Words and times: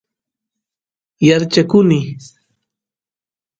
yaarchakuny 1.27 1.99